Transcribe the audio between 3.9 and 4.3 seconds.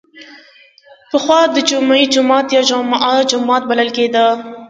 کیده.